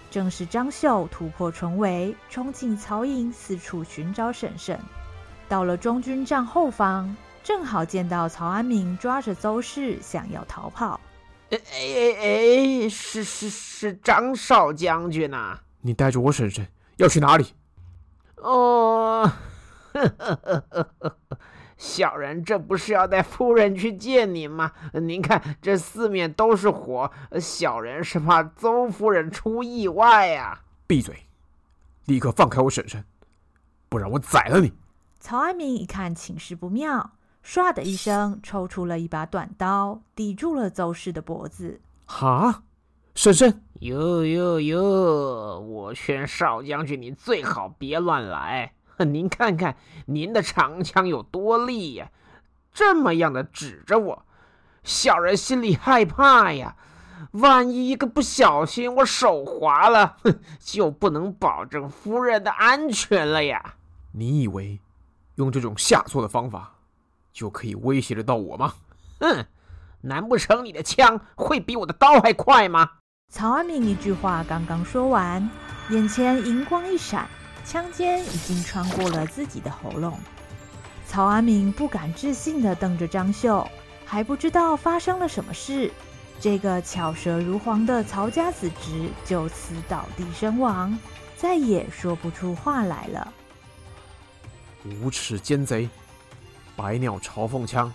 [0.10, 4.78] 正是张绣突破重围，冲进曹营，四处寻找婶婶。
[5.48, 11.00] 到了中军帐后方，正好见到曹安民抓着邹氏，想要逃跑。
[11.52, 15.62] 哎哎哎，是是是，张少将军呐、啊！
[15.82, 17.46] 你带着我婶婶要去哪里？
[18.38, 19.32] 哦。
[21.78, 24.72] 小人这不是要带夫人去见您吗？
[24.94, 30.64] 您看这四面都是火，小人是怕邹夫人出意外呀、啊！
[30.86, 31.28] 闭嘴！
[32.06, 33.04] 立刻放开我婶婶，
[33.90, 34.72] 不然我宰了你！
[35.20, 41.82] 曹安民一看情势不妙，唰的一声抽出了一把短刀，抵住了邹氏的脖子。
[42.06, 42.64] 哈，
[43.16, 43.64] 婶婶！
[43.80, 45.60] 哟哟哟！
[45.60, 48.74] 我劝少将军，你最好别乱来。
[49.06, 52.10] 您看看，您的长枪有多利呀？
[52.74, 54.26] 这么样的指着我，
[54.84, 56.76] 小人心里害怕呀。
[57.34, 63.76] 万一一个不小心，我手滑了，哼，就不能保证夫人的安全了呀。
[64.14, 64.80] 你以为
[65.36, 66.74] 用这种下作的方法
[67.32, 68.74] 就可以威胁得到我吗？
[69.20, 69.46] 哼，
[70.02, 72.90] 难不成你的枪会比我的刀还快吗？
[73.32, 75.50] 曹安民一句话刚刚说完，
[75.90, 77.30] 眼前银光一闪。
[77.66, 80.20] 枪尖已经穿过了自己的喉咙，
[81.08, 83.68] 曹安民不敢置信地瞪着张秀，
[84.06, 85.92] 还不知道发生了什么事。
[86.40, 90.98] 这个巧舌如簧的曹家子侄就此倒地身亡，
[91.38, 93.34] 再也说不出话来了。
[94.84, 95.88] 无耻奸贼，
[96.76, 97.94] 百鸟朝凤枪，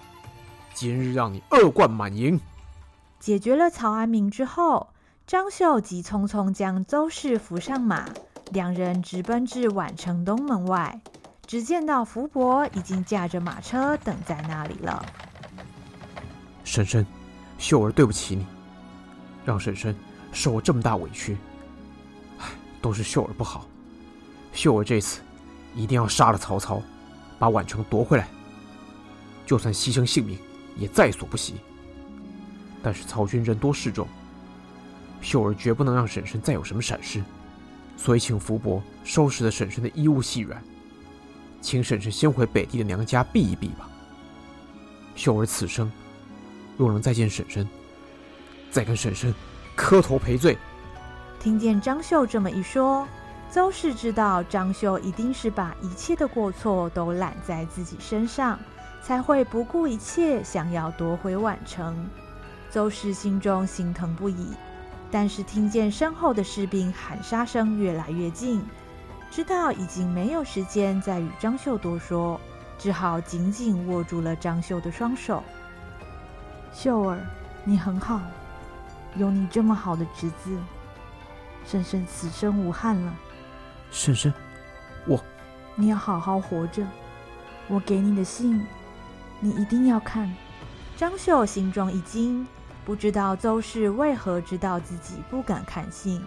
[0.73, 2.41] 今日让你恶贯满盈！
[3.19, 4.91] 解决了曹安民之后，
[5.27, 8.09] 张秀急匆匆将邹氏扶上马。
[8.53, 11.01] 两人直奔至宛城东门外，
[11.47, 15.05] 只见到福伯已经驾着马车等在那里了。
[16.65, 17.07] 婶婶，
[17.59, 18.47] 秀儿对不起你，
[19.45, 19.95] 让婶婶
[20.33, 21.37] 受了这么大委屈。
[22.39, 22.47] 唉，
[22.81, 23.67] 都是秀儿不好，
[24.53, 25.21] 秀儿这次
[25.75, 26.81] 一定要杀了曹操，
[27.39, 28.29] 把宛城夺回来。
[29.45, 30.39] 就算牺牲性命，
[30.77, 31.55] 也在所不惜。
[32.83, 34.07] 但是曹军人多势众，
[35.21, 37.23] 秀儿绝不能让婶婶再有什么闪失。
[37.97, 40.63] 所以，请福伯收拾了婶婶的衣物细软，
[41.61, 43.89] 请婶婶先回北地的娘家避一避吧。
[45.15, 45.91] 秀儿此生
[46.77, 47.67] 若能再见婶婶，
[48.71, 49.35] 再跟婶婶
[49.75, 50.57] 磕头赔罪。
[51.41, 53.09] 听见张绣这么一说，
[53.51, 58.59] 邹氏知道张绣一定是把一切的过错都揽在自己身上，
[59.03, 61.97] 才会不顾一切想要夺回宛城。
[62.71, 64.49] 邹氏心中心疼不已。
[65.19, 68.63] 但是听见身后的士兵喊杀声越来越近，
[69.31, 72.39] 知道已经没有时间再与张秀多说，
[72.77, 75.43] 只好紧紧握住了张秀的双手。
[76.71, 77.19] 秀儿，
[77.65, 78.21] 你很好，
[79.15, 80.55] 有你这么好的侄子，
[81.65, 83.15] 婶婶此生无憾了。
[83.91, 84.31] 婶婶，
[85.07, 85.19] 我，
[85.77, 86.87] 你要好好活着。
[87.69, 88.67] 我给你的信，
[89.41, 90.31] 你一定要看。
[90.95, 92.47] 张秀心中一惊。
[92.87, 96.23] 不知道邹氏为何知道自己不敢看信，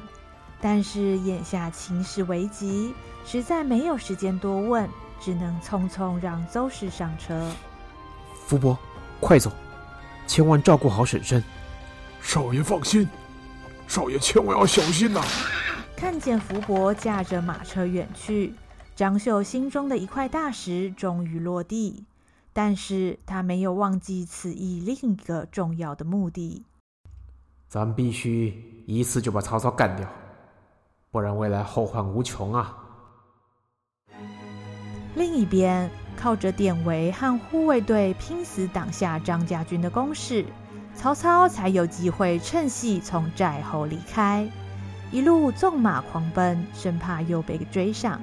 [0.59, 2.93] 但是眼下情势危急，
[3.25, 4.87] 实在没有时间多问，
[5.21, 7.49] 只能匆匆让邹氏上车。
[8.45, 8.77] 福伯，
[9.21, 9.49] 快走，
[10.27, 11.41] 千万照顾好婶婶。
[12.21, 13.07] 少爷放心，
[13.87, 15.25] 少爷千万要小心呐、啊！
[15.95, 18.53] 看见福伯驾着马车远去，
[18.97, 22.03] 张秀心中的一块大石终于落地，
[22.61, 26.65] 但是他没有忘记此役另一个重要的目的。
[27.69, 30.05] 咱必须一次就把曹操干掉，
[31.09, 32.77] 不然未来后患无穷啊！
[35.15, 40.45] 另一边，靠着典韦和护卫队拼死挡下张家军的攻势，
[40.93, 44.45] 曹操才有机会趁隙从寨后离开，
[45.13, 48.19] 一路纵马狂奔，生怕又被追上。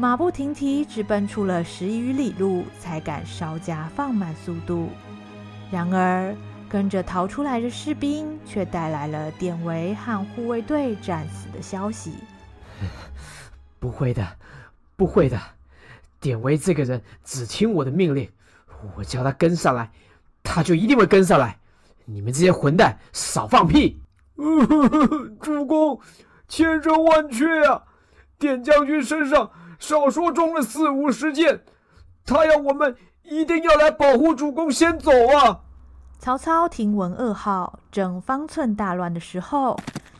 [0.00, 4.90] 马不停蹄，直奔出了十余里路，才敢稍加放慢速度。
[5.72, 6.32] 然而，
[6.68, 12.14] 跟着逃出来的士兵却带来了典韦和护卫队战死的消息。
[13.80, 14.24] 不会的，
[14.94, 15.36] 不会的，
[16.20, 18.30] 典韦这个人只听我的命令，
[18.96, 19.90] 我叫他跟上来，
[20.44, 21.58] 他就一定会跟上来。
[22.04, 24.00] 你们这些混蛋，少放屁！
[25.42, 26.00] 主公，
[26.46, 27.82] 千真万确啊！
[28.38, 29.50] 典将军身上。
[29.78, 31.60] 少说中了四五十箭，
[32.24, 35.60] 他要我们一定要来保护主公先走啊！
[36.18, 39.78] 曹操听闻噩耗，正方寸大乱的时候，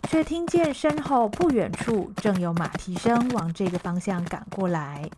[0.09, 5.11] 却听见身后不远处正有马蹄声往这个方向赶过来。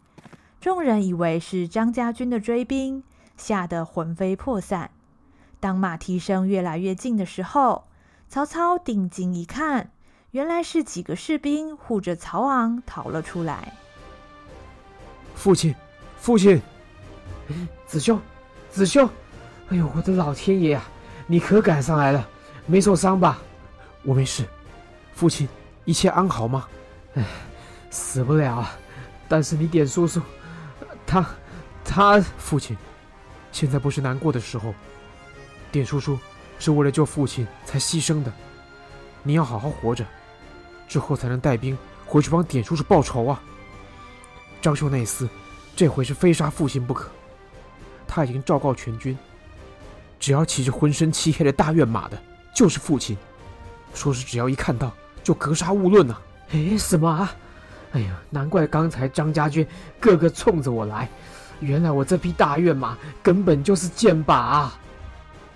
[0.61, 3.05] 众人以为是张家军的追兵，
[3.37, 4.91] 吓得魂飞魄散。
[5.61, 7.85] 当马蹄声越来越近的时候，
[8.29, 9.91] 曹操定睛一看，
[10.31, 13.75] 原来是几个士兵护着曹昂逃了出来。
[15.41, 15.75] 父亲，
[16.19, 16.61] 父亲，
[17.87, 18.19] 子修，
[18.71, 19.09] 子修，
[19.71, 20.85] 哎呦，我的老天爷啊！
[21.27, 22.29] 你可赶上来了，
[22.67, 23.39] 没受伤吧？
[24.03, 24.45] 我没事，
[25.15, 25.49] 父亲，
[25.87, 26.69] 一切安好吗？
[27.15, 27.25] 哎，
[27.89, 28.79] 死不了啊！
[29.31, 30.21] 但是你点叔叔，
[31.07, 31.27] 他，
[31.87, 32.77] 他，父亲，
[33.51, 34.75] 现在不是难过的时候。
[35.73, 36.19] 点叔叔
[36.59, 38.31] 是为了救父亲才牺牲的，
[39.23, 40.05] 你要好好活着，
[40.87, 43.43] 之后才能带兵回去帮点叔叔报仇啊！
[44.61, 45.29] 张绣那厮，
[45.75, 47.09] 这回是非杀父亲不可。
[48.07, 49.17] 他已经昭告全军，
[50.19, 52.21] 只要骑着浑身漆黑的大院马的，
[52.55, 53.17] 就是父亲。
[53.95, 54.93] 说是只要一看到，
[55.23, 56.23] 就格杀勿论呐、啊。
[56.53, 57.35] 哎，什么啊？
[57.93, 59.67] 哎呀，难怪刚才张家军
[59.99, 61.09] 个个冲着我来，
[61.59, 64.79] 原来我这匹大院马根本就是箭靶啊！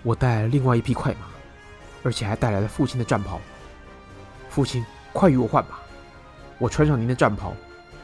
[0.02, 1.26] 我带来了另外一匹快马，
[2.02, 3.40] 而且还带来了父亲的战袍。
[4.50, 5.76] 父亲，快与我换马，
[6.58, 7.54] 我穿上您的战袍。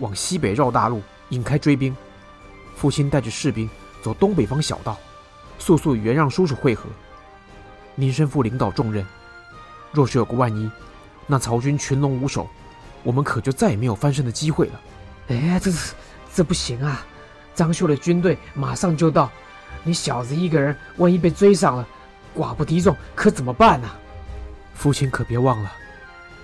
[0.01, 1.97] 往西北绕大路，引开追兵。
[2.75, 3.69] 父亲带着士兵
[4.03, 4.99] 走东北方小道，
[5.59, 6.87] 速速与袁让叔叔会合。
[7.95, 9.07] 您身负领导重任，
[9.93, 10.71] 若是有个万一，
[11.27, 12.49] 那曹军群龙无首，
[13.03, 14.81] 我们可就再也没有翻身的机会了。
[15.29, 15.95] 哎，这是
[16.35, 17.05] 这不行啊！
[17.55, 19.31] 张绣的军队马上就到，
[19.85, 21.87] 你小子一个人，万一被追上了，
[22.35, 23.99] 寡不敌众，可怎么办呢、啊？
[24.75, 25.71] 父亲可别忘了，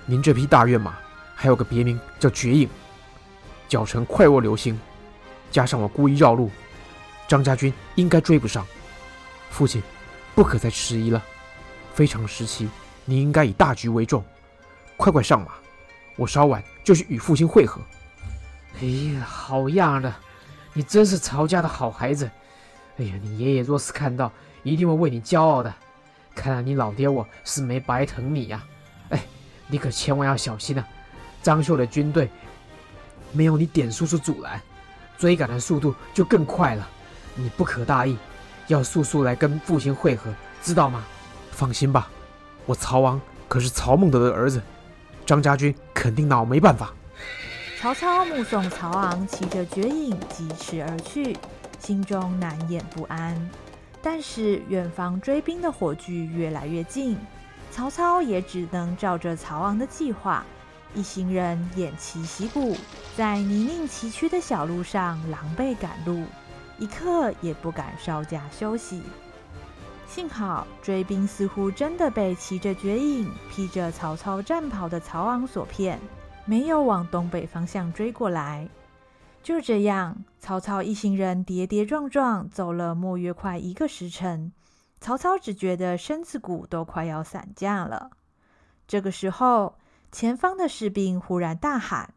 [0.05, 0.95] 您这匹大院马
[1.33, 2.69] 还有个别名叫绝影。
[3.67, 4.79] 脚程快若流星，
[5.51, 6.49] 加上我故意绕路，
[7.27, 8.65] 张家军应该追不上。
[9.49, 9.81] 父亲，
[10.35, 11.21] 不可再迟疑了。
[11.93, 12.69] 非常时期，
[13.05, 14.23] 你应该以大局为重，
[14.95, 15.53] 快快上马，
[16.15, 17.81] 我稍晚就去与父亲会合。
[18.79, 20.13] 哎呀，好样的！
[20.73, 22.29] 你真是曹家的好孩子。
[22.97, 24.31] 哎呀，你爷爷若是看到，
[24.63, 25.73] 一定会为你骄傲的。
[26.35, 28.63] 看来你老爹我是没白疼你呀。
[29.09, 29.23] 哎，
[29.67, 30.87] 你可千万要小心啊！
[31.41, 32.29] 张绣的军队。
[33.31, 34.61] 没有你点叔叔阻拦，
[35.17, 36.87] 追赶的速度就更快了。
[37.35, 38.17] 你不可大意，
[38.67, 41.03] 要速速来跟父亲会合，知道吗？
[41.51, 42.09] 放心吧，
[42.65, 44.61] 我曹昂可是曹孟德的儿子，
[45.25, 46.93] 张家军肯定拿我没办法。
[47.79, 51.37] 曹操目送曹昂骑着绝影疾驰而去，
[51.79, 53.49] 心中难掩不安。
[54.01, 57.17] 但是远方追兵的火炬越来越近，
[57.71, 60.43] 曹操也只能照着曹昂的计划。
[60.95, 62.75] 一行人偃旗息鼓，
[63.15, 66.23] 在泥泞崎岖的小路上狼狈赶路，
[66.79, 69.03] 一刻也不敢稍加休息。
[70.07, 75.99] 幸好追兵似乎真的被骑着绝影、披着曹操战袍的曹昂所骗，
[76.45, 78.67] 没有往东北方向追过来。
[79.43, 84.51] 就这样，曹操一行人跌跌撞撞走了莫约快一个时辰，
[84.99, 88.09] 曹操只觉得身子骨都快要散架了。
[88.87, 89.77] 这个时候，
[90.11, 92.13] 前方的士兵忽然大喊：“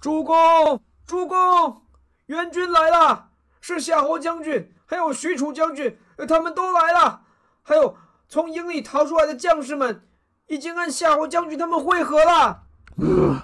[0.00, 1.82] 主公，主公，
[2.26, 3.30] 援军来了！
[3.60, 7.22] 是夏侯将军，还有许褚将军，他们都来了。
[7.62, 7.96] 还有
[8.28, 10.06] 从营里逃出来的将士们，
[10.46, 12.62] 已经跟夏侯将军他们会合了。
[12.96, 13.42] 呃”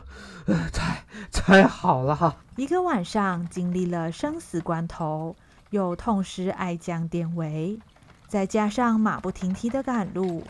[0.72, 2.36] 太太好了！
[2.56, 5.36] 一个晚上经历了生死关头，
[5.70, 7.78] 又痛失爱将典韦，
[8.26, 10.42] 再加上马不停蹄的赶路。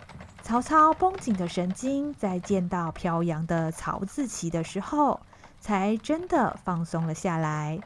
[0.48, 5.20] 曹操绷紧的神经，在见到飘扬的曹字旗的时候，
[5.60, 7.78] 才真的放松了下来。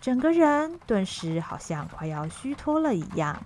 [0.00, 3.40] 整个人顿时好像快要虚脱了一样。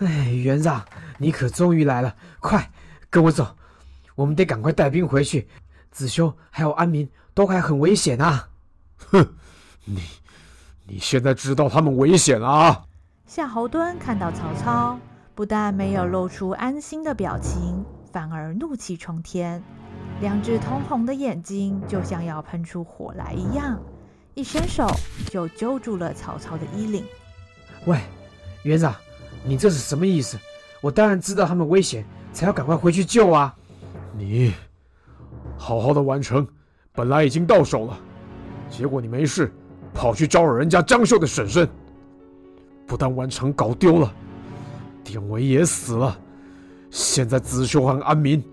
[0.00, 0.84] 哎，元长，
[1.16, 2.14] 你可终于来了！
[2.38, 2.70] 快
[3.08, 3.56] 跟我走，
[4.14, 5.48] 我们得赶快带兵回去。
[5.90, 8.50] 子修还有安民都还很危险啊！
[9.10, 9.26] 哼，
[9.86, 10.02] 你
[10.86, 12.84] 你现在知道他们危险了啊？
[13.24, 14.98] 夏侯惇看到曹操，
[15.38, 19.62] 不但没有露出安心的表情，反而怒气冲天，
[20.20, 23.80] 两只通红的眼睛就像要喷出火来一样，
[24.34, 24.84] 一伸手
[25.30, 27.04] 就揪住了曹操的衣领。
[27.86, 28.00] 喂，
[28.64, 28.92] 园长，
[29.44, 30.36] 你这是什么意思？
[30.80, 33.54] 我当然知道他们危险，才要赶快回去救啊！
[34.16, 34.52] 你
[35.56, 36.44] 好好的完成，
[36.92, 37.96] 本来已经到手了，
[38.68, 39.52] 结果你没事，
[39.94, 41.68] 跑去招惹人家张绣的婶婶。
[42.88, 44.12] 不但完成搞丢了，
[45.08, 46.18] 典韦也死了，
[46.90, 48.44] 现在子修和安民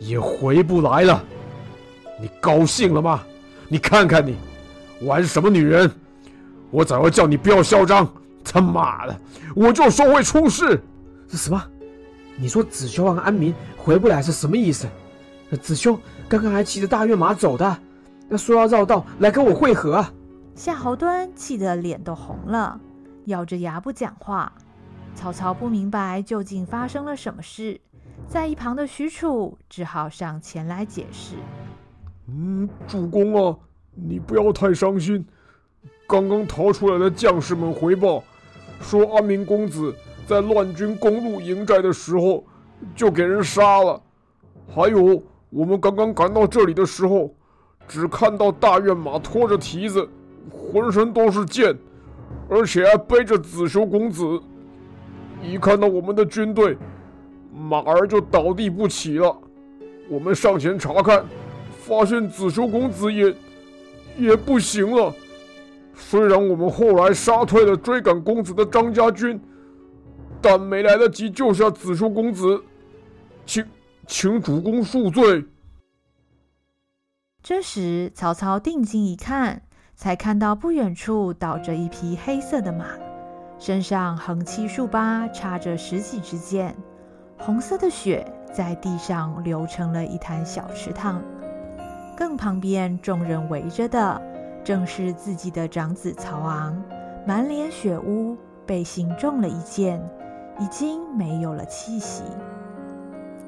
[0.00, 1.22] 也回不来了，
[2.20, 3.22] 你高兴了吗？
[3.68, 4.34] 你看看你，
[5.02, 5.88] 玩什么女人？
[6.72, 9.16] 我早要叫你不要嚣张，他妈的，
[9.54, 10.82] 我就说会出事。
[11.28, 11.62] 是什么？
[12.36, 14.88] 你说子修和安民回不来是什么意思？
[15.62, 15.96] 子修
[16.28, 17.78] 刚刚还骑着大跃马走的，
[18.28, 20.12] 那说要绕道来跟我会合啊！
[20.56, 22.80] 夏侯惇气得脸都红了。
[23.26, 24.52] 咬着牙不讲话，
[25.14, 27.80] 曹操不明白究竟发生了什么事，
[28.28, 31.36] 在一旁的许褚只好上前来解释
[32.28, 33.56] ：“嗯，主公啊，
[33.94, 35.24] 你不要太伤心。
[36.06, 38.22] 刚刚逃出来的将士们回报
[38.80, 39.94] 说，安民公子
[40.26, 42.44] 在乱军攻入营寨的时候
[42.94, 44.00] 就给人杀了。
[44.68, 47.34] 还有，我们刚刚赶到这里的时候，
[47.88, 50.06] 只看到大院马拖着蹄子，
[50.50, 51.74] 浑身都是箭。”
[52.46, 54.22] 而且还背着子修公子，
[55.44, 56.76] 一看到我们的军队，
[57.52, 59.36] 马儿就倒地不起了。
[60.08, 61.24] 我们上前查看，
[61.78, 63.34] 发现子修公子也
[64.16, 65.14] 也不行了。
[65.94, 69.40] 虽然我们后来杀退了追赶公子的张家军，
[70.40, 72.62] 但没来得及救下子修公子，
[73.46, 73.64] 请
[74.06, 75.44] 请主公恕罪。
[77.42, 79.62] 这时，曹操定睛一看。
[79.96, 82.84] 才看到不远处倒着一匹黑色的马，
[83.58, 86.74] 身上横七竖八插着十几支箭，
[87.38, 91.22] 红色的血在地上流成了一滩小池塘。
[92.16, 94.20] 更旁边众人围着的，
[94.62, 96.80] 正是自己的长子曹昂，
[97.26, 98.36] 满脸血污，
[98.66, 100.00] 背心中了一箭，
[100.60, 102.22] 已经没有了气息。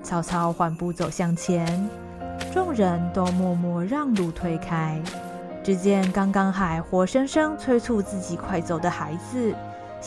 [0.02, 1.88] 曹操缓步走向前，
[2.52, 5.00] 众人都默默让路推开。
[5.62, 9.52] 只见刚刚还活生生催促自己快走的孩子，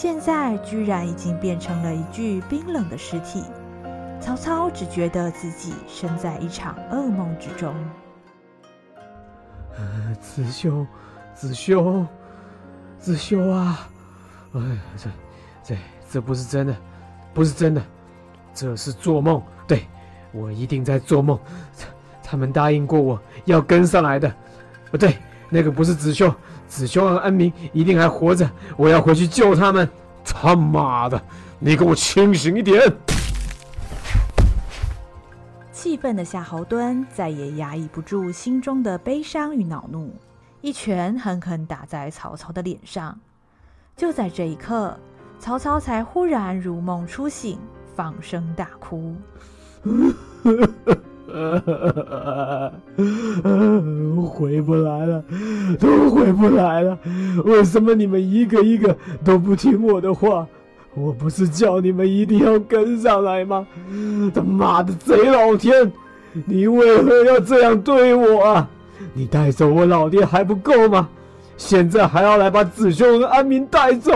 [0.02, 3.44] 现在居然已经变成了一具冰冷的尸体。
[4.22, 7.76] 曹操只觉得自己身在一场噩梦之中。
[10.22, 10.88] 子修，
[11.36, 12.06] 子修，
[12.98, 13.90] 子修啊！
[14.54, 15.10] 哎呀，这、
[15.62, 15.78] 这、
[16.10, 16.74] 这不是真的，
[17.34, 17.82] 不是真的，
[18.54, 19.44] 这是做梦。
[19.68, 19.86] 对，
[20.32, 21.38] 我一定在做梦。
[21.78, 21.88] 他
[22.24, 24.34] 他们答应过我要跟上来的，
[24.92, 25.18] 不对。
[25.50, 26.34] 那个不是子修，
[26.70, 29.90] 子修和安民一定还活着，我要回去救他们。
[30.24, 31.22] 他妈的，
[31.58, 32.80] 你给我清醒一点！
[35.72, 40.14] 气愤的夏侯惇再也压抑不住心中的悲伤与恼怒，
[40.62, 43.18] 一拳狠狠打在曹操的脸上。
[43.96, 44.96] 就在这一刻，
[45.40, 47.58] 曹操才忽然如梦初醒，
[47.96, 49.16] 放声大哭。
[54.30, 55.24] 回不来了，
[55.80, 56.98] 都回不来了！
[57.46, 60.46] 为什么你们一个一个都不听我的话？
[60.96, 63.68] 我不是叫你们一定要跟上来吗？
[64.34, 65.92] 他妈的贼老天，
[66.46, 68.68] 你为何要这样对我啊？
[69.14, 71.08] 你带走我老爹还不够吗？
[71.58, 74.12] 现在还要来把子修和安民带走，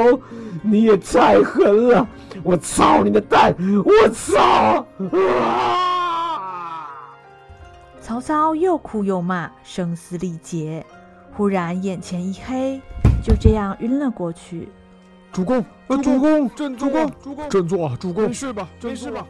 [0.61, 2.07] 你也太狠了！
[2.41, 3.55] 我操你的蛋！
[3.85, 4.85] 我操！
[5.11, 5.82] 啊！
[8.03, 10.85] 曹操又哭又骂，声嘶力竭。
[11.31, 12.77] 忽然眼前一黑，
[13.23, 14.67] 就这样晕了过去。
[15.31, 18.67] 主公，呃，主公，振作，主公，振作啊，主公，没事吧？
[18.81, 19.25] 没事吧？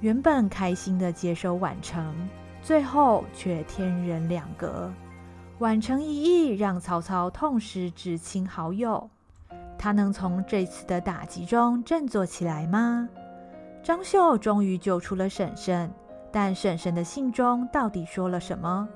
[0.00, 2.14] 原本开心的接收宛城，
[2.62, 4.88] 最后却天人两隔。
[5.58, 9.10] 宛城一役让曹操痛失至亲好友，
[9.76, 13.08] 他能从这次的打击中振作起来吗？
[13.82, 15.92] 张绣终于救出了婶婶。
[16.34, 18.88] 但婶婶的信中到底说了什么？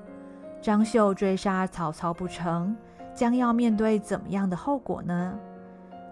[0.61, 2.75] 张绣追杀曹操不成，
[3.15, 5.39] 将要面对怎么样的后果呢？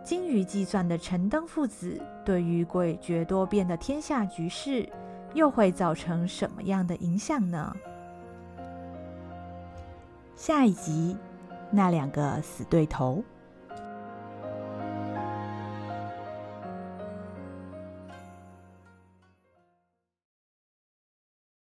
[0.05, 4.87] 精于计算的陈登父子对于诡谲多变的天下局势，
[5.33, 7.75] 又会造成什么样的影响呢？
[10.37, 11.17] 下一集，
[11.69, 13.21] 那两个死对头。